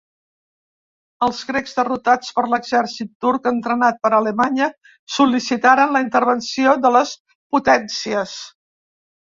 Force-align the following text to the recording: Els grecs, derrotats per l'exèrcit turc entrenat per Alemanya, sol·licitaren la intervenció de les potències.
Els 1.27 1.41
grecs, 1.49 1.75
derrotats 1.79 2.31
per 2.37 2.43
l'exèrcit 2.53 3.11
turc 3.27 3.51
entrenat 3.53 4.01
per 4.07 4.11
Alemanya, 4.21 4.71
sol·licitaren 5.19 5.97
la 5.99 6.05
intervenció 6.09 6.77
de 6.87 6.95
les 6.99 7.15
potències. 7.55 8.37